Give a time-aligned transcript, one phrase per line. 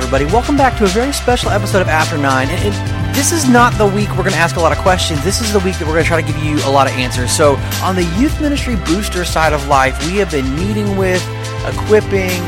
[0.00, 0.24] everybody.
[0.24, 2.48] Welcome back to a very special episode of After Nine.
[2.48, 5.22] And, and this is not the week we're going to ask a lot of questions.
[5.22, 6.94] This is the week that we're going to try to give you a lot of
[6.94, 7.30] answers.
[7.30, 11.22] So, on the youth ministry booster side of life, we have been meeting with,
[11.66, 12.40] equipping,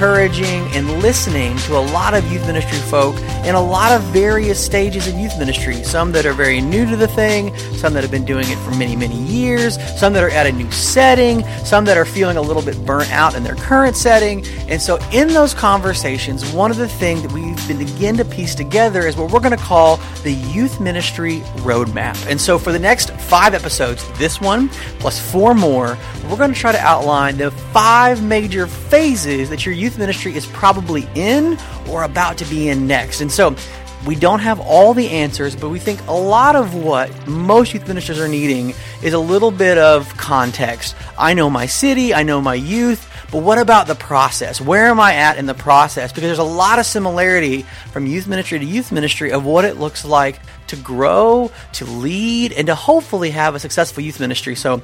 [0.00, 3.14] encouraging, and listening to a lot of youth ministry folk
[3.44, 5.74] in a lot of various stages of youth ministry.
[5.84, 8.70] Some that are very new to the thing, some that have been doing it for
[8.76, 12.40] many, many years, some that are at a new setting, some that are feeling a
[12.40, 14.42] little bit burnt out in their current setting.
[14.70, 18.54] And so, in those conversations, one of the things that we've been begin to piece
[18.54, 22.16] together is what we're going to call the youth ministry roadmap.
[22.26, 25.98] And so, for the next five episodes, this one plus four more,
[26.30, 30.46] we're going to try to outline the five major phases that your youth ministry is
[30.46, 31.58] probably in
[31.88, 33.20] or about to be in next.
[33.20, 33.54] And so,
[34.06, 37.86] we don't have all the answers, but we think a lot of what most youth
[37.86, 40.96] ministers are needing is a little bit of context.
[41.18, 44.60] I know my city, I know my youth, but what about the process?
[44.60, 46.12] Where am I at in the process?
[46.12, 49.76] Because there's a lot of similarity from youth ministry to youth ministry of what it
[49.76, 54.54] looks like to grow, to lead, and to hopefully have a successful youth ministry.
[54.54, 54.82] So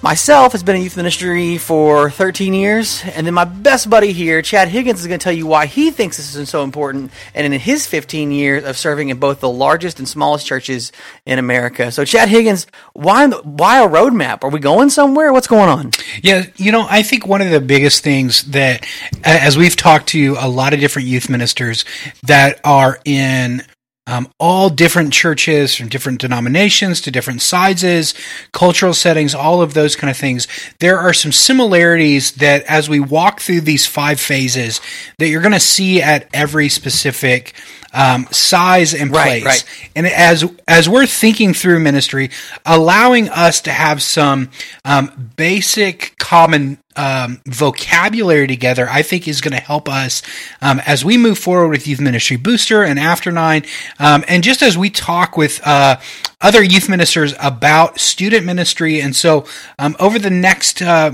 [0.00, 4.42] Myself has been in youth ministry for 13 years, and then my best buddy here,
[4.42, 7.52] Chad Higgins, is going to tell you why he thinks this is so important, and
[7.52, 10.92] in his 15 years of serving in both the largest and smallest churches
[11.26, 11.90] in America.
[11.90, 14.44] So, Chad Higgins, why why a roadmap?
[14.44, 15.32] Are we going somewhere?
[15.32, 15.90] What's going on?
[16.22, 18.86] Yeah, you know, I think one of the biggest things that,
[19.24, 21.84] as we've talked to a lot of different youth ministers
[22.22, 23.64] that are in
[24.08, 28.14] um, all different churches from different denominations to different sizes,
[28.52, 30.48] cultural settings, all of those kind of things.
[30.78, 34.80] There are some similarities that as we walk through these five phases
[35.18, 37.54] that you're going to see at every specific
[37.92, 39.44] um, size and place.
[39.44, 39.90] Right, right.
[39.94, 42.30] And as as we're thinking through ministry,
[42.64, 44.50] allowing us to have some
[44.86, 50.22] um, basic common um, vocabulary together, I think is going to help us
[50.60, 53.64] um, as we move forward with Youth Ministry Booster and After Nine,
[53.98, 55.96] um, and just as we talk with uh,
[56.40, 59.00] other youth ministers about student ministry.
[59.00, 59.46] And so,
[59.78, 61.12] um, over the next uh,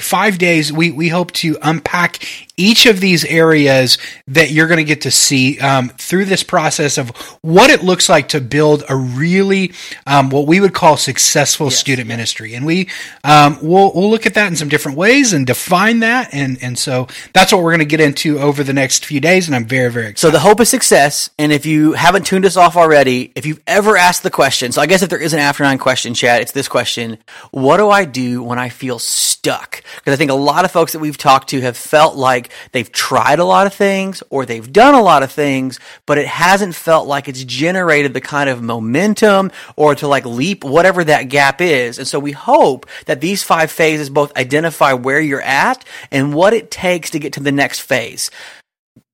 [0.00, 2.24] five days, we, we hope to unpack
[2.62, 6.96] each of these areas that you're going to get to see um, through this process
[6.96, 7.10] of
[7.42, 9.72] what it looks like to build a really
[10.06, 11.76] um, what we would call successful yes.
[11.76, 12.54] student ministry.
[12.54, 12.88] And we
[13.24, 16.32] um, we'll, we'll look at that in some different ways and define that.
[16.32, 19.48] And and so that's what we're going to get into over the next few days.
[19.48, 20.20] And I'm very very excited.
[20.20, 21.30] So the hope is success.
[21.38, 24.80] And if you haven't tuned us off already, if you've ever asked the question, so
[24.80, 27.18] I guess if there is an after nine question, Chad, it's this question:
[27.50, 29.82] What do I do when I feel stuck?
[29.96, 32.90] Because I think a lot of folks that we've talked to have felt like they've
[32.90, 36.74] tried a lot of things or they've done a lot of things, but it hasn't
[36.74, 41.60] felt like it's generated the kind of momentum or to like leap whatever that gap
[41.60, 41.98] is.
[41.98, 46.54] And so we hope that these five phases both identify where you're at and what
[46.54, 48.30] it takes to get to the next phase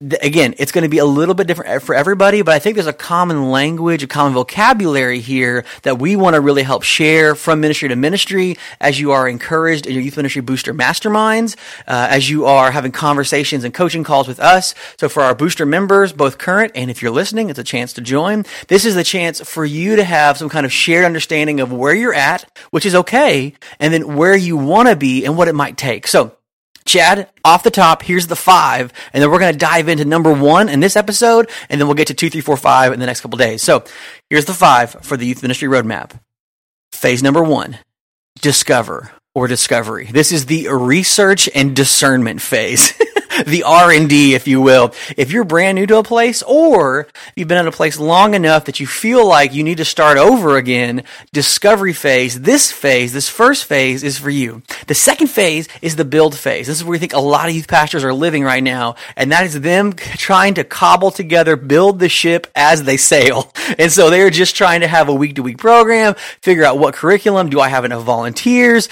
[0.00, 2.86] again, it's going to be a little bit different for everybody, but I think there's
[2.86, 7.60] a common language, a common vocabulary here that we want to really help share from
[7.60, 11.56] ministry to ministry as you are encouraged in your youth ministry booster masterminds,
[11.88, 14.72] uh, as you are having conversations and coaching calls with us.
[15.00, 18.00] So for our booster members, both current and if you're listening, it's a chance to
[18.00, 18.44] join.
[18.68, 21.94] This is the chance for you to have some kind of shared understanding of where
[21.94, 25.54] you're at, which is okay, and then where you want to be and what it
[25.54, 26.06] might take.
[26.06, 26.37] So
[26.88, 30.32] Chad, off the top, here's the five, and then we're going to dive into number
[30.32, 33.06] one in this episode, and then we'll get to two, three, four, five in the
[33.06, 33.62] next couple days.
[33.62, 33.84] So
[34.30, 36.18] here's the five for the youth ministry roadmap.
[36.92, 37.78] Phase number one,
[38.40, 40.06] discover or discovery.
[40.06, 42.94] This is the research and discernment phase.
[43.46, 44.94] the R&D, if you will.
[45.16, 48.64] If you're brand new to a place or you've been in a place long enough
[48.66, 53.28] that you feel like you need to start over again, discovery phase, this phase, this
[53.28, 54.62] first phase is for you.
[54.86, 56.66] The second phase is the build phase.
[56.66, 59.32] This is where we think a lot of youth pastors are living right now, and
[59.32, 63.52] that is them trying to cobble together, build the ship as they sail.
[63.78, 66.94] And so they're just trying to have a week to week program, figure out what
[66.94, 68.88] curriculum, do I have enough volunteers?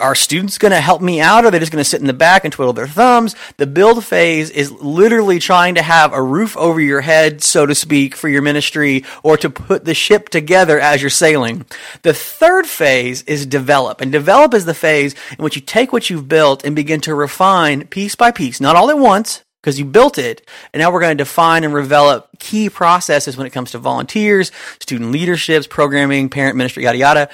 [0.00, 1.44] Are students going to help me out?
[1.44, 3.36] Or are they just going to sit in the back and twiddle their thumbs?
[3.58, 7.74] The build phase is literally trying to have a roof over your head, so to
[7.74, 11.66] speak, for your ministry or to put the ship together as you're sailing.
[12.02, 14.00] The third phase is develop.
[14.00, 17.14] And develop is the phase in which you take what you've built and begin to
[17.14, 20.46] refine piece by piece, not all at once, because you built it.
[20.72, 24.52] And now we're going to define and develop key processes when it comes to volunteers,
[24.78, 27.30] student leaderships, programming, parent ministry, yada, yada.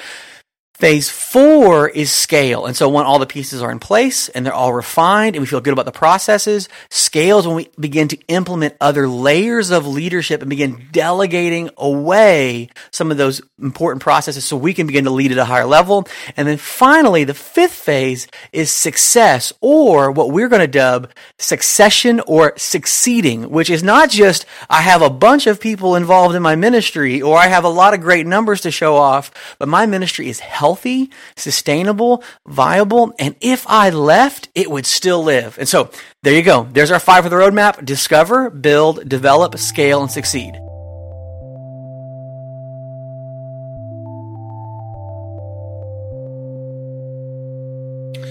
[0.81, 2.65] Phase four is scale.
[2.65, 5.47] And so when all the pieces are in place and they're all refined and we
[5.47, 9.87] feel good about the processes, scale is when we begin to implement other layers of
[9.87, 15.11] leadership and begin delegating away some of those important processes so we can begin to
[15.11, 16.09] lead at a higher level.
[16.35, 22.21] And then finally, the fifth phase is success or what we're going to dub succession
[22.21, 26.57] or succeeding, which is not just I have a bunch of people involved in my
[26.57, 30.31] ministry or I have a lot of great numbers to show off, but my ministry
[30.31, 35.59] is healthy healthy, sustainable, viable, and if I left, it would still live.
[35.59, 35.91] And so
[36.23, 36.69] there you go.
[36.71, 40.70] There's our five for the roadmap discover, build, develop, scale, and succeed.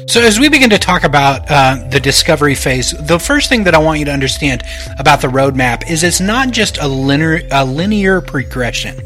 [0.10, 3.76] So, as we begin to talk about uh, the discovery phase, the first thing that
[3.76, 4.64] I want you to understand
[4.98, 9.00] about the roadmap is it's not just a linear, a linear progression.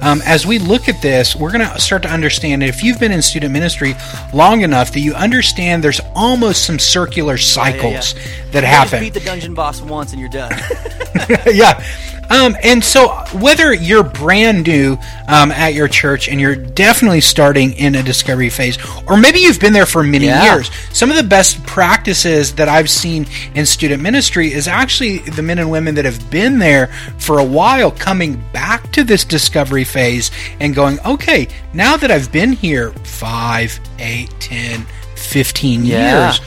[0.00, 3.10] Um, as we look at this, we're going to start to understand if you've been
[3.10, 3.94] in student ministry
[4.32, 8.50] long enough that you understand there's almost some circular cycles yeah, yeah, yeah.
[8.52, 9.00] that you happen.
[9.00, 10.52] beat the dungeon boss once and you're done.
[11.52, 11.84] yeah.
[12.30, 14.98] Um, and so, whether you're brand new
[15.28, 19.60] um, at your church and you're definitely starting in a discovery phase, or maybe you've
[19.60, 20.54] been there for many yeah.
[20.54, 25.42] years, some of the best practices that I've seen in student ministry is actually the
[25.42, 26.88] men and women that have been there
[27.18, 30.30] for a while coming back to this discovery phase
[30.60, 34.86] and going, okay, now that I've been here five, eight, ten,
[35.16, 36.26] fifteen yeah.
[36.26, 36.38] years,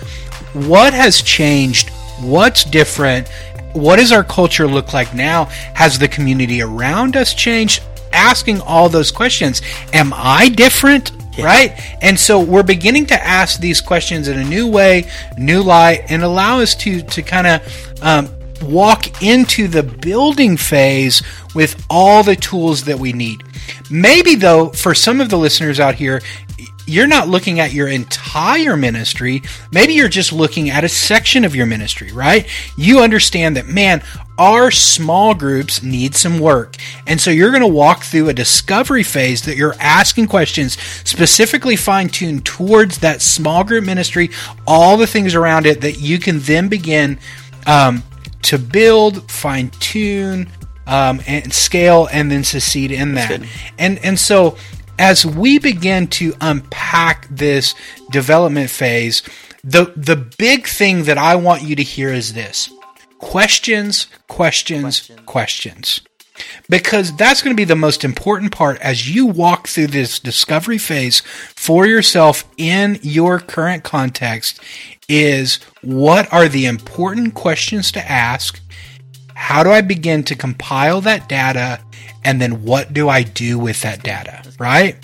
[0.68, 1.90] what has changed?
[2.20, 3.30] What's different?
[3.78, 5.46] What does our culture look like now?
[5.76, 7.84] Has the community around us changed?
[8.12, 9.62] Asking all those questions.
[9.94, 11.12] Am I different?
[11.38, 11.46] Yeah.
[11.46, 11.98] Right?
[12.02, 16.24] And so we're beginning to ask these questions in a new way, new light, and
[16.24, 18.30] allow us to, to kind of um,
[18.64, 21.22] walk into the building phase
[21.54, 23.44] with all the tools that we need.
[23.92, 26.22] Maybe, though, for some of the listeners out here,
[26.88, 29.44] you're not looking at your entire ministry.
[29.72, 32.48] Maybe you're just looking at a section of your ministry, right?
[32.78, 34.01] You understand that, man,
[34.38, 36.78] our small groups need some work.
[37.06, 41.75] And so you're going to walk through a discovery phase that you're asking questions specifically
[41.75, 44.30] fine tuned towards that small group ministry,
[44.66, 47.19] all the things around it that you can then begin
[47.66, 48.01] um,
[48.44, 50.50] to build, fine tune,
[50.86, 53.30] um, and scale, and then succeed in that.
[53.78, 54.56] And and so
[55.00, 57.76] as we begin to unpack this
[58.12, 59.22] development phase,
[59.64, 62.70] the the big thing that I want you to hear is this.
[63.20, 65.22] Questions, questions, questions.
[65.26, 66.02] questions.
[66.70, 70.78] Because that's going to be the most important part as you walk through this discovery
[70.78, 71.22] phase
[71.56, 74.60] for yourself in your current context
[75.10, 78.62] is what are the important questions to ask?
[79.38, 81.80] How do I begin to compile that data
[82.25, 84.98] and then what do I do with that data, right?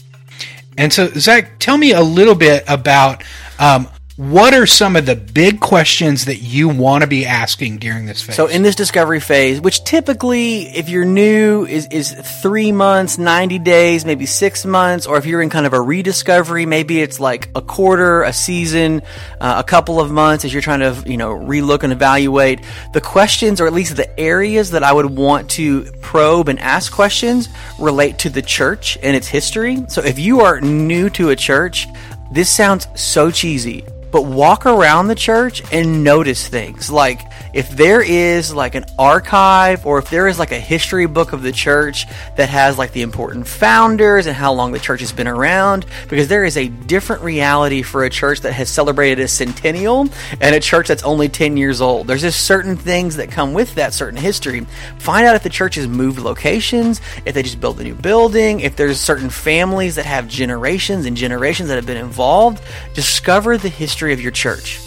[0.76, 3.24] And so, Zach, tell me a little bit about
[3.60, 8.06] um, what are some of the big questions that you want to be asking during
[8.06, 8.36] this phase?
[8.36, 13.58] So, in this discovery phase, which typically, if you're new, is, is three months, 90
[13.60, 17.50] days, maybe six months, or if you're in kind of a rediscovery, maybe it's like
[17.56, 19.02] a quarter, a season,
[19.42, 22.60] uh, a couple of months as you're trying to, you know, relook and evaluate.
[22.94, 26.92] The questions, or at least the areas that I would want to probe and ask
[26.92, 27.50] questions,
[27.80, 29.84] relate to the church and its history.
[29.88, 31.88] So, if you are new to a church,
[32.32, 33.84] this sounds so cheesy,
[34.14, 36.92] but walk around the church and notice things.
[36.92, 37.20] Like
[37.54, 41.42] if there is like an archive or if there is like a history book of
[41.42, 42.06] the church
[42.36, 46.28] that has like the important founders and how long the church has been around, because
[46.28, 50.08] there is a different reality for a church that has celebrated a centennial
[50.42, 52.08] and a church that's only 10 years old.
[52.08, 54.62] There's just certain things that come with that certain history.
[54.98, 58.62] Find out if the church has moved locations, if they just built a new building,
[58.62, 62.62] if there's certain families that have generations and generations that have been involved.
[62.94, 64.80] Discover the history of your church.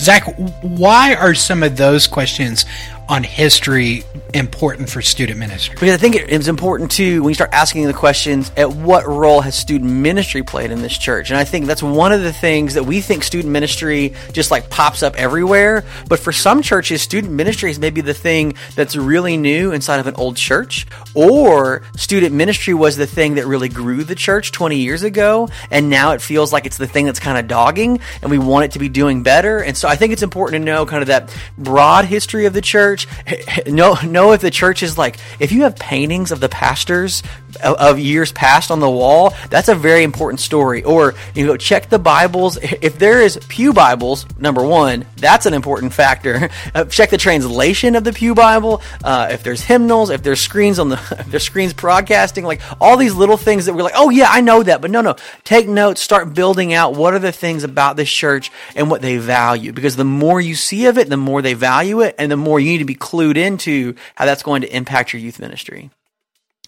[0.00, 0.24] Zach,
[0.62, 2.64] why are some of those questions
[3.10, 5.74] on history important for student ministry?
[5.74, 9.04] Because I think it is important too when you start asking the questions at what
[9.04, 11.28] role has student ministry played in this church?
[11.30, 14.70] And I think that's one of the things that we think student ministry just like
[14.70, 15.84] pops up everywhere.
[16.08, 20.06] But for some churches, student ministry is maybe the thing that's really new inside of
[20.06, 24.76] an old church, or student ministry was the thing that really grew the church 20
[24.76, 25.48] years ago.
[25.72, 28.66] And now it feels like it's the thing that's kind of dogging and we want
[28.66, 29.58] it to be doing better.
[29.58, 32.60] And so I think it's important to know kind of that broad history of the
[32.60, 36.48] church church, know know if the church is like if you have paintings of the
[36.48, 37.22] pastors
[37.62, 40.82] of, of years past on the wall, that's a very important story.
[40.82, 42.56] Or you go check the Bibles.
[42.56, 46.48] If there is pew Bibles, number one, that's an important factor.
[46.72, 48.80] Uh, check the translation of the pew Bible.
[49.02, 53.14] Uh, if there's hymnals, if there's screens on the there's screens broadcasting, like all these
[53.14, 56.00] little things that we're like, oh yeah, I know that, but no, no, take notes,
[56.00, 59.72] start building out what are the things about this church and what they value.
[59.72, 62.60] Because the more you see of it, the more they value it, and the more
[62.60, 65.90] you need to be clued into how that's going to impact your youth ministry.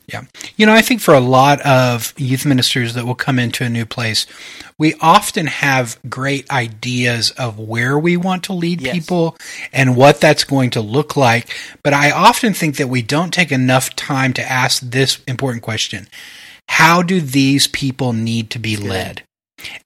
[0.06, 0.24] Yeah.
[0.56, 3.68] You know, I think for a lot of youth ministers that will come into a
[3.68, 4.26] new place,
[4.78, 8.94] we often have great ideas of where we want to lead yes.
[8.94, 9.36] people
[9.72, 11.54] and what that's going to look like.
[11.82, 16.08] But I often think that we don't take enough time to ask this important question
[16.68, 19.22] How do these people need to be led?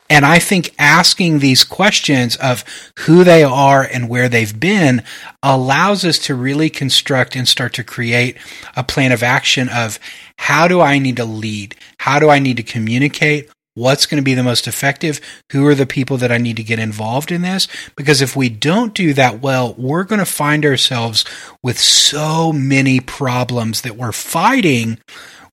[0.09, 2.65] And I think asking these questions of
[3.01, 5.03] who they are and where they've been
[5.43, 8.37] allows us to really construct and start to create
[8.77, 9.99] a plan of action of
[10.39, 11.75] how do I need to lead?
[11.99, 13.51] How do I need to communicate?
[13.75, 15.21] What's going to be the most effective?
[15.53, 17.69] Who are the people that I need to get involved in this?
[17.95, 21.27] Because if we don't do that well, we're going to find ourselves
[21.63, 24.99] with so many problems that we're fighting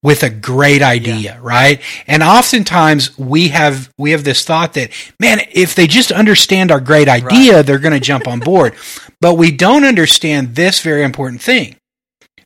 [0.03, 1.39] with a great idea, yeah.
[1.41, 1.81] right?
[2.05, 6.81] And oftentimes we have we have this thought that man, if they just understand our
[6.81, 7.65] great idea, right.
[7.65, 8.75] they're going to jump on board.
[9.21, 11.77] But we don't understand this very important thing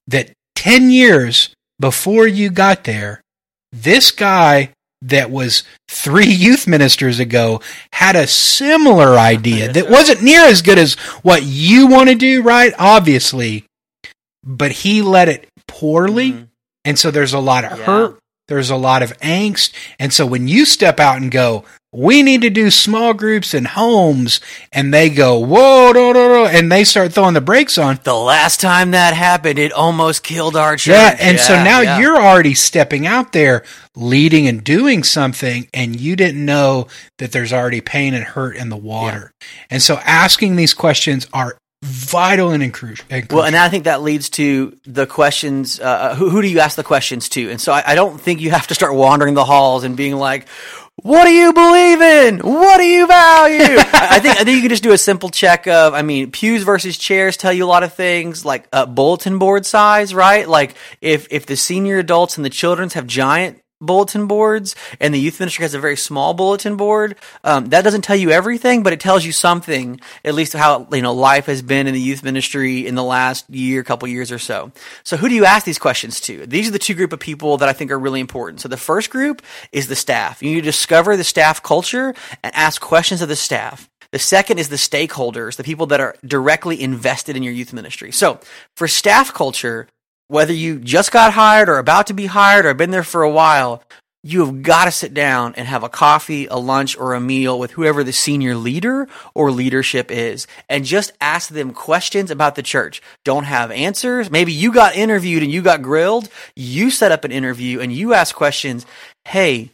[0.06, 1.50] that 10 years
[1.80, 3.24] before you got there,
[3.72, 4.70] this guy
[5.02, 7.62] that was three youth ministers ago
[7.94, 12.44] had a similar idea that wasn't near as good as what you want to do,
[12.44, 12.74] right?
[12.78, 13.66] Obviously,
[14.44, 16.34] but he led it poorly.
[16.34, 16.44] Mm-hmm.
[16.88, 17.86] And so there's a lot of yeah.
[17.86, 19.74] hurt, there's a lot of angst.
[20.00, 23.66] And so when you step out and go, we need to do small groups and
[23.66, 24.42] homes,
[24.72, 28.00] and they go, whoa, and they start throwing the brakes on.
[28.04, 30.94] The last time that happened, it almost killed our church.
[30.94, 32.00] Yeah, and yeah, so now yeah.
[32.00, 33.64] you're already stepping out there,
[33.96, 36.88] leading and doing something, and you didn't know
[37.20, 39.32] that there's already pain and hurt in the water.
[39.40, 39.48] Yeah.
[39.72, 41.58] And so asking these questions are
[42.08, 43.06] vital and crucial.
[43.30, 45.80] Well, and I think that leads to the questions.
[45.80, 47.50] Uh, uh, who, who, do you ask the questions to?
[47.50, 50.16] And so I, I, don't think you have to start wandering the halls and being
[50.16, 50.48] like,
[50.96, 52.40] "What do you believe in?
[52.40, 55.30] What do you value?" I, I, think I think you can just do a simple
[55.30, 55.94] check of.
[55.94, 59.66] I mean, pews versus chairs tell you a lot of things, like uh, bulletin board
[59.66, 60.48] size, right?
[60.48, 65.20] Like if if the senior adults and the children's have giant bulletin boards and the
[65.20, 68.94] youth ministry has a very small bulletin board um, that doesn't tell you everything but
[68.94, 72.24] it tells you something at least how you know life has been in the youth
[72.24, 74.72] ministry in the last year couple years or so.
[75.04, 76.46] So who do you ask these questions to?
[76.46, 78.62] These are the two group of people that i think are really important.
[78.62, 79.42] So the first group
[79.72, 80.44] is the staff.
[80.44, 83.90] You need to discover the staff culture and ask questions of the staff.
[84.12, 88.12] The second is the stakeholders, the people that are directly invested in your youth ministry.
[88.12, 88.40] So
[88.76, 89.88] for staff culture,
[90.28, 93.32] whether you just got hired or about to be hired or been there for a
[93.32, 93.84] while,
[94.24, 97.58] you have got to sit down and have a coffee, a lunch, or a meal
[97.58, 102.64] with whoever the senior leader or leadership is and just ask them questions about the
[102.64, 103.02] church.
[103.24, 104.30] Don't have answers.
[104.30, 106.28] Maybe you got interviewed and you got grilled.
[106.56, 108.86] You set up an interview and you ask questions.
[109.24, 109.72] Hey,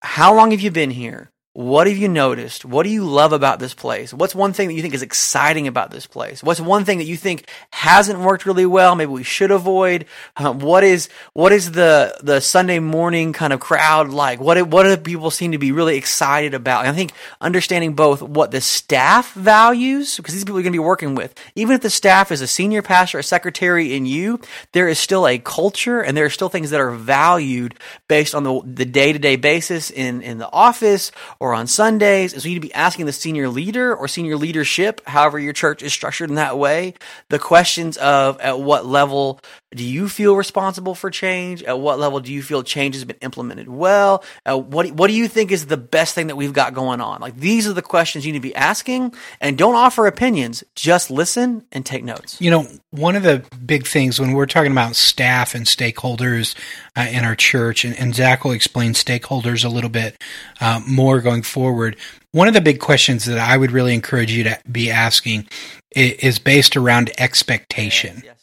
[0.00, 1.30] how long have you been here?
[1.54, 2.64] What have you noticed?
[2.64, 4.14] What do you love about this place?
[4.14, 6.40] What's one thing that you think is exciting about this place?
[6.40, 8.94] What's one thing that you think hasn't worked really well?
[8.94, 10.04] Maybe we should avoid.
[10.36, 14.40] Um, what is what is the the Sunday morning kind of crowd like?
[14.40, 16.84] What what do people seem to be really excited about?
[16.84, 20.76] And I think understanding both what the staff values because these people you're going to
[20.76, 24.38] be working with, even if the staff is a senior pastor, a secretary, in you,
[24.72, 27.74] there is still a culture and there are still things that are valued
[28.06, 31.66] based on the the day to day basis in in the office or or on
[31.66, 32.32] Sundays.
[32.32, 35.54] And so you need to be asking the senior leader or senior leadership, however your
[35.54, 36.94] church is structured in that way,
[37.30, 39.40] the questions of at what level
[39.74, 41.62] do you feel responsible for change?
[41.62, 44.24] At what level do you feel change has been implemented well?
[44.46, 47.20] Uh, what, what do you think is the best thing that we've got going on?
[47.20, 50.64] Like these are the questions you need to be asking and don't offer opinions.
[50.74, 52.40] Just listen and take notes.
[52.40, 56.54] You know, one of the big things when we're talking about staff and stakeholders
[56.96, 60.16] uh, in our church, and, and, Zach will explain stakeholders a little bit
[60.60, 61.96] uh, more going forward.
[62.32, 65.46] One of the big questions that I would really encourage you to be asking
[65.90, 68.22] is based around expectation.
[68.24, 68.37] Yes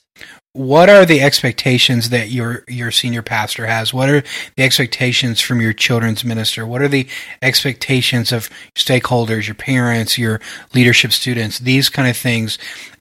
[0.55, 3.93] what are the expectations that your your senior pastor has?
[3.93, 4.23] What are
[4.55, 6.65] the expectations from your children's minister?
[6.65, 7.07] What are the
[7.41, 10.39] expectations of stakeholders, your parents, your
[10.73, 12.57] leadership students, these kind of things?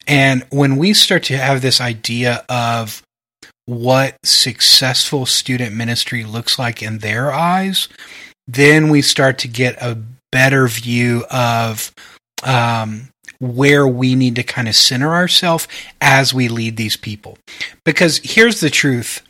[0.08, 3.02] And when we start to have this idea of
[3.66, 7.88] what successful student ministry looks like in their eyes,
[8.48, 11.92] then we start to get a better view of
[12.42, 13.10] um,
[13.44, 15.68] where we need to kind of center ourselves
[16.00, 17.38] as we lead these people.
[17.84, 19.22] Because here's the truth.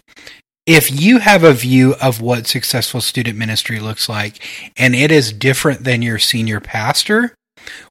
[0.67, 4.43] If you have a view of what successful student ministry looks like
[4.79, 7.35] and it is different than your senior pastor,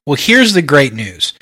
[0.06, 1.34] well, here's the great news.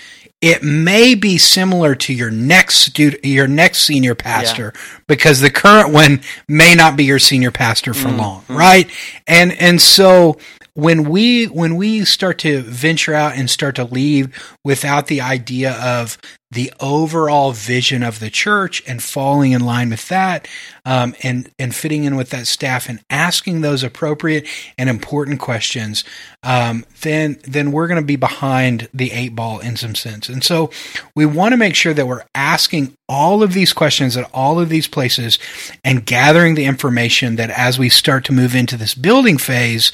[0.43, 4.81] It may be similar to your next student, your next senior pastor, yeah.
[5.07, 8.19] because the current one may not be your senior pastor for mm-hmm.
[8.19, 8.91] long, right?
[9.29, 10.39] And and so
[10.75, 14.31] when we when we start to venture out and start to lead
[14.65, 16.17] without the idea of
[16.51, 20.49] the overall vision of the church and falling in line with that
[20.85, 24.47] um, and and fitting in with that staff and asking those appropriate
[24.79, 26.05] and important questions
[26.43, 30.29] um, then then we're going to be behind the eight ball in some sense.
[30.29, 30.71] And so
[31.15, 34.71] we want to make sure that we're asking all of these questions at all of
[34.71, 35.39] these places
[35.85, 39.93] and gathering the information that as we start to move into this building phase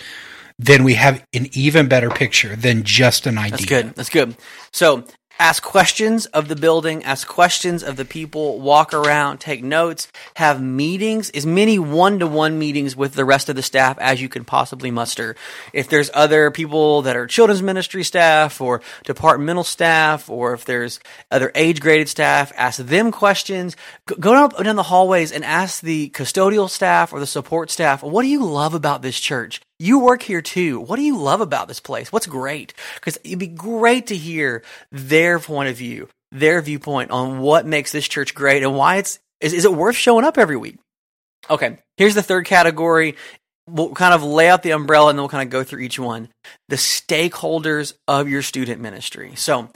[0.59, 3.51] then we have an even better picture than just an idea.
[3.51, 3.95] That's good.
[3.95, 4.37] That's good.
[4.73, 5.05] So
[5.41, 10.61] ask questions of the building, ask questions of the people, walk around, take notes, have
[10.61, 14.29] meetings, as many one to one meetings with the rest of the staff as you
[14.29, 15.37] can possibly muster.
[15.73, 20.99] If there's other people that are children's ministry staff or departmental staff, or if there's
[21.31, 23.77] other age graded staff, ask them questions.
[24.07, 28.23] Go down, down the hallways and ask the custodial staff or the support staff, what
[28.23, 29.61] do you love about this church?
[29.79, 30.81] You work here too.
[30.81, 32.13] What do you love about this place?
[32.13, 32.75] What's great?
[32.97, 37.93] Because it'd be great to hear their point of view, their viewpoint on what makes
[37.93, 40.79] this church great and why it's is, is it worth showing up every week?
[41.49, 43.15] Okay, here's the third category.
[43.69, 45.99] We'll kind of lay out the umbrella and then we'll kind of go through each
[45.99, 46.29] one.
[46.69, 49.35] The stakeholders of your student ministry.
[49.37, 49.69] So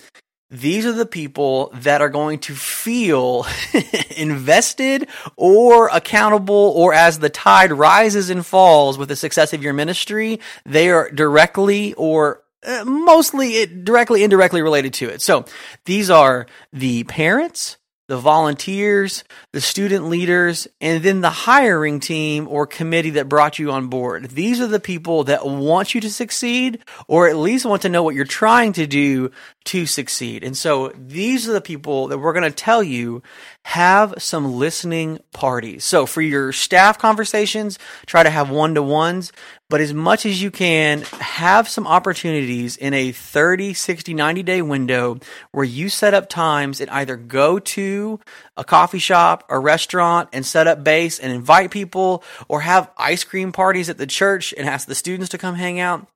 [0.52, 3.47] these are the people that are going to feel
[4.16, 9.73] invested or accountable or as the tide rises and falls with the success of your
[9.73, 15.23] ministry, they are directly or uh, mostly directly indirectly related to it.
[15.23, 15.47] So
[15.87, 17.78] these are the parents,
[18.12, 23.71] the volunteers, the student leaders, and then the hiring team or committee that brought you
[23.71, 24.28] on board.
[24.30, 28.02] These are the people that want you to succeed or at least want to know
[28.02, 29.30] what you're trying to do
[29.64, 30.42] to succeed.
[30.42, 33.23] And so these are the people that we're going to tell you
[33.64, 35.85] have some listening parties.
[35.85, 39.33] So for your staff conversations, try to have one to ones,
[39.71, 44.62] but as much as you can, have some opportunities in a 30, 60, 90 day
[44.62, 45.19] window
[45.52, 48.21] where you set up times and either go to
[48.57, 53.25] a coffee shop, a restaurant and set up base and invite people or have ice
[53.25, 56.07] cream parties at the church and ask the students to come hang out.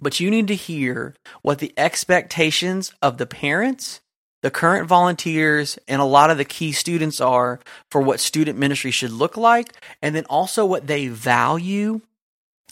[0.00, 4.00] But you need to hear what the expectations of the parents,
[4.42, 8.90] the current volunteers, and a lot of the key students are for what student ministry
[8.90, 12.00] should look like, and then also what they value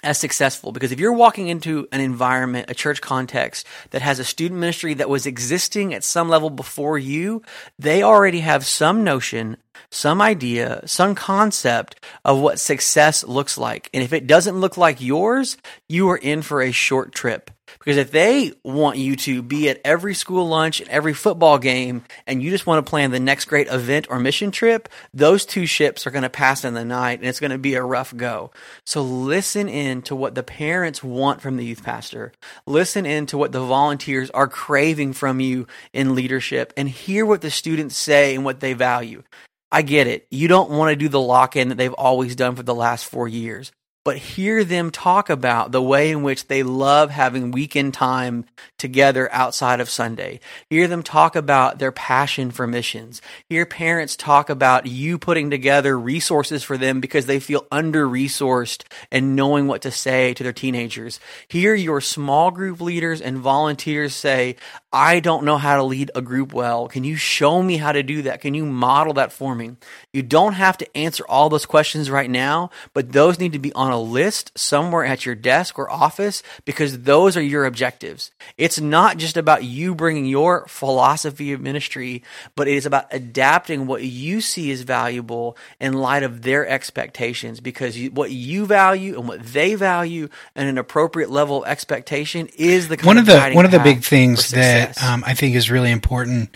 [0.05, 4.25] as successful because if you're walking into an environment, a church context that has a
[4.25, 7.43] student ministry that was existing at some level before you,
[7.79, 9.57] they already have some notion,
[9.91, 13.91] some idea, some concept of what success looks like.
[13.95, 15.57] And if it doesn't look like yours,
[15.89, 17.51] you are in for a short trip.
[17.85, 22.03] Because if they want you to be at every school lunch and every football game,
[22.27, 25.67] and you just want to plan the next great event or mission trip, those two
[25.67, 28.17] ships are going to pass in the night and it's going to be a rough
[28.17, 28.51] go.
[28.87, 32.33] So listen in to what the parents want from the youth pastor.
[32.67, 37.43] Listen in to what the volunteers are craving from you in leadership and hear what
[37.43, 39.23] the students say and what they value.
[39.71, 40.27] I get it.
[40.31, 43.05] You don't want to do the lock in that they've always done for the last
[43.05, 43.73] four years
[44.05, 48.45] but hear them talk about the way in which they love having weekend time
[48.79, 50.41] together outside of Sunday.
[50.69, 53.23] Hear them talk about their passion for missions.
[53.49, 58.83] Hear parents talk about you putting together resources for them because they feel under resourced
[59.11, 61.19] and knowing what to say to their teenagers.
[61.49, 64.57] Hear your small group leaders and volunteers say,
[64.93, 66.89] I don't know how to lead a group well.
[66.89, 68.43] Can you show me how to do that?
[68.43, 69.77] Can you model that for me?
[70.13, 73.73] You don't have to answer all those questions right now, but those need to be
[73.73, 78.33] on a list somewhere at your desk or office because those are your objectives.
[78.59, 82.25] It's not just about you bringing your philosophy of ministry,
[82.57, 87.61] but it is about adapting what you see as valuable in light of their expectations
[87.61, 92.49] because you, what you value and what they value and an appropriate level of expectation
[92.57, 95.55] is the one of, of the one of the big things that um, I think
[95.55, 96.51] is really important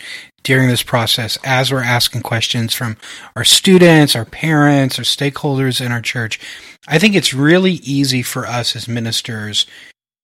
[0.49, 2.97] during this process as we're asking questions from
[3.35, 6.39] our students, our parents, our stakeholders in our church.
[6.87, 9.67] I think it's really easy for us as ministers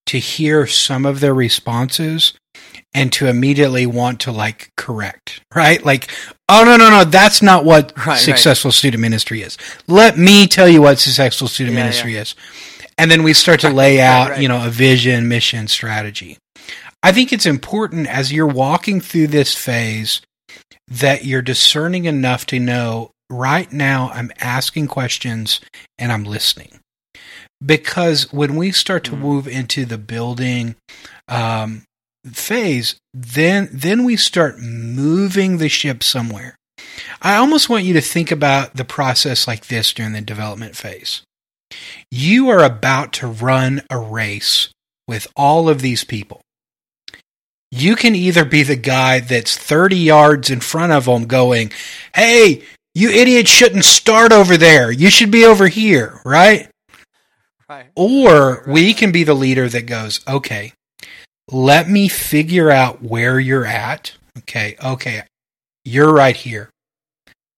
[0.08, 2.34] to hear some of their responses
[2.92, 5.86] and to immediately want to like correct, right?
[5.86, 6.10] Like,
[6.50, 8.76] oh no, no, no, that's not what right, successful right.
[8.76, 9.60] student ministry is.
[9.86, 12.22] Let me tell you what successful student yeah, ministry yeah.
[12.22, 12.34] is.
[12.98, 16.40] And then we start to lay out, right, you know, a vision, mission, strategy.
[17.06, 20.22] I think it's important as you're walking through this phase
[20.88, 25.62] that you're discerning enough to know right now I'm asking questions
[26.00, 26.80] and I'm listening.
[27.63, 30.78] Because when we start to move into the building
[31.28, 31.84] um,
[32.26, 36.56] phase, then then we start moving the ship somewhere.
[37.22, 41.22] I almost want you to think about the process like this during the development phase.
[42.10, 44.70] You are about to run a race
[45.08, 46.41] with all of these people.
[47.76, 51.72] You can either be the guy that's 30 yards in front of them going,
[52.14, 54.90] Hey, you idiots shouldn't start over there.
[54.90, 56.70] You should be over here, right?
[57.68, 57.88] Right.
[57.96, 60.72] Or we can be the leader that goes, okay,
[61.52, 64.14] let me figure out where you're at.
[64.40, 65.24] Okay, okay,
[65.84, 66.70] you're right here.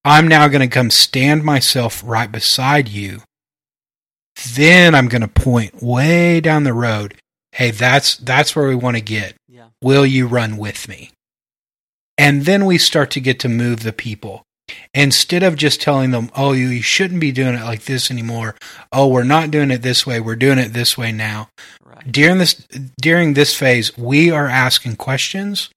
[0.04, 3.22] I'm now going to come stand myself right beside you.
[4.54, 7.16] Then I'm going to point way down the road.
[7.52, 9.36] Hey, that's that's where we want to get.
[9.58, 9.70] Yeah.
[9.82, 11.10] Will you run with me?
[12.16, 14.44] And then we start to get to move the people.
[14.94, 18.56] Instead of just telling them, oh, you, shouldn't be doing it like this anymore.
[18.92, 20.20] Oh, we're not doing it this way.
[20.20, 21.50] We're doing it this way now.
[21.84, 22.12] Right.
[22.12, 22.54] During this
[23.02, 25.72] during this phase, we are asking questions.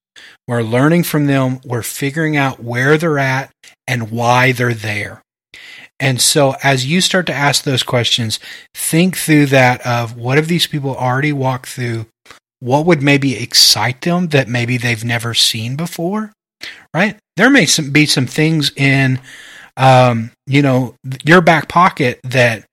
[0.47, 1.59] We're learning from them.
[1.65, 3.49] We're figuring out where they're at
[3.87, 5.23] and why they're there.
[5.99, 8.39] And so as you start to ask those questions,
[8.75, 12.05] think through that of what have these people already walked through?
[12.61, 16.31] What would maybe excite them that maybe they've never seen before?
[16.93, 17.17] Right?
[17.35, 19.19] There may some, be some things in,
[19.75, 20.95] um, you know,
[21.25, 22.65] your back pocket that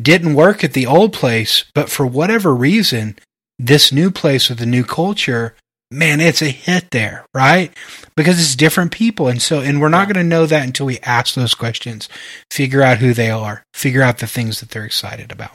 [0.00, 3.18] didn't work at the old place, but for whatever reason,
[3.58, 5.54] this new place with the new culture
[5.90, 7.72] man, it's a hit there, right?
[8.16, 9.28] Because it's different people.
[9.28, 12.08] And so, and we're not going to know that until we ask those questions,
[12.50, 15.52] figure out who they are, figure out the things that they're excited about.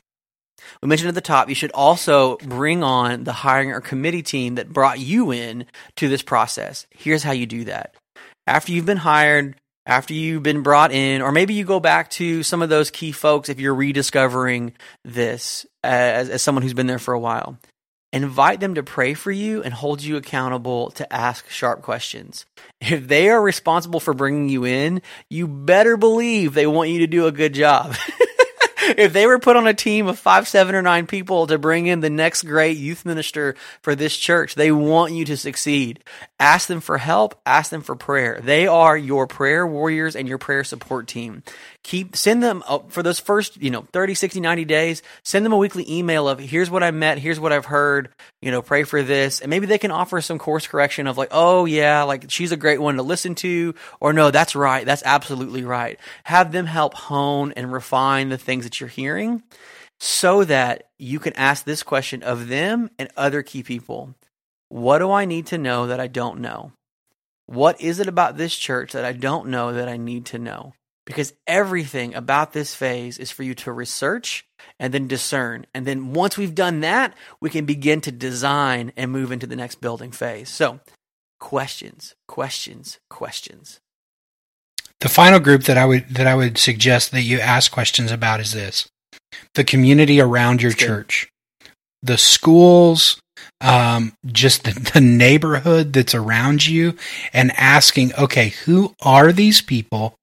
[0.81, 4.55] We mentioned at the top, you should also bring on the hiring or committee team
[4.55, 5.65] that brought you in
[5.97, 6.87] to this process.
[6.91, 7.95] Here's how you do that.
[8.47, 12.43] After you've been hired, after you've been brought in, or maybe you go back to
[12.43, 16.87] some of those key folks if you're rediscovering this uh, as, as someone who's been
[16.87, 17.57] there for a while
[18.15, 22.45] invite them to pray for you and hold you accountable to ask sharp questions.
[22.79, 27.07] If they are responsible for bringing you in, you better believe they want you to
[27.07, 27.93] do a good job.
[28.97, 31.87] if they were put on a team of five, seven, or nine people to bring
[31.87, 36.03] in the next great youth minister for this church, they want you to succeed.
[36.39, 38.39] Ask them for help, ask them for prayer.
[38.43, 41.43] They are your prayer warriors and your prayer support team.
[41.83, 45.53] Keep send them uh, for those first you know 30 60 90 days send them
[45.53, 47.19] a weekly email of here's what i met.
[47.19, 48.09] Here's what i've heard.
[48.41, 49.39] You know pray for this.
[49.39, 52.57] And maybe they can offer some course correction of like oh yeah like she's a
[52.57, 54.85] great one to listen to or no that's right.
[54.85, 55.99] That's absolutely right.
[56.23, 59.43] Have them help hone and refine the things that you're hearing
[59.99, 64.13] so that you can ask this question of them and other key people
[64.69, 66.71] what do i need to know that i don't know
[67.45, 70.73] what is it about this church that i don't know that i need to know
[71.05, 74.45] because everything about this phase is for you to research
[74.79, 75.65] and then discern.
[75.73, 79.55] And then once we've done that, we can begin to design and move into the
[79.55, 80.49] next building phase.
[80.49, 80.79] So,
[81.39, 83.79] questions, questions, questions.
[85.05, 88.39] The final group that I would that I would suggest that you ask questions about
[88.39, 88.87] is this:
[89.53, 91.29] the community around your church,
[92.01, 93.21] the schools,
[93.61, 96.97] um, just the, the neighborhood that's around you,
[97.33, 100.15] and asking, okay, who are these people?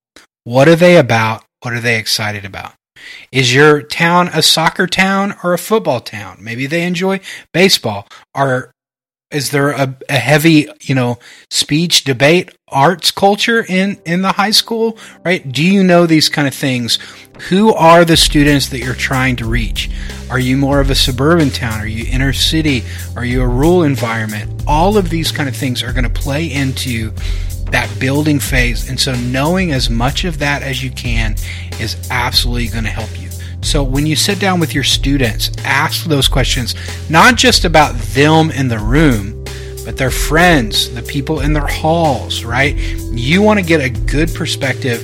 [0.42, 1.44] What are they about?
[1.60, 2.72] What are they excited about?
[3.30, 6.38] Is your town a soccer town or a football town?
[6.40, 7.20] Maybe they enjoy
[7.52, 8.08] baseball.
[8.34, 8.72] Are
[9.32, 11.18] is there a, a heavy, you know,
[11.50, 14.98] speech, debate, arts culture in in the high school?
[15.24, 15.50] Right?
[15.50, 16.98] Do you know these kind of things?
[17.48, 19.90] Who are the students that you're trying to reach?
[20.30, 21.80] Are you more of a suburban town?
[21.80, 22.84] Are you inner city?
[23.16, 24.62] Are you a rural environment?
[24.66, 27.12] All of these kind of things are going to play into
[27.72, 28.88] that building phase.
[28.88, 31.36] And so knowing as much of that as you can
[31.80, 33.21] is absolutely going to help you.
[33.62, 36.74] So when you sit down with your students, ask those questions,
[37.08, 39.44] not just about them in the room,
[39.84, 42.76] but their friends, the people in their halls, right?
[43.12, 45.02] You want to get a good perspective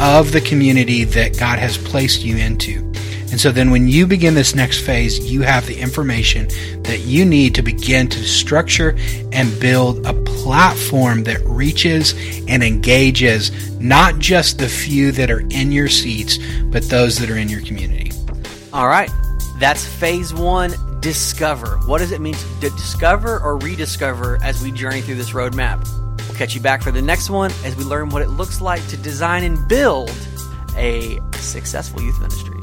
[0.00, 2.89] of the community that God has placed you into.
[3.30, 6.48] And so then when you begin this next phase, you have the information
[6.82, 8.96] that you need to begin to structure
[9.32, 12.14] and build a platform that reaches
[12.48, 17.36] and engages not just the few that are in your seats, but those that are
[17.36, 18.10] in your community.
[18.72, 19.10] All right.
[19.58, 21.78] That's phase one discover.
[21.86, 25.86] What does it mean to discover or rediscover as we journey through this roadmap?
[26.26, 28.86] We'll catch you back for the next one as we learn what it looks like
[28.88, 30.10] to design and build
[30.76, 32.59] a successful youth ministry.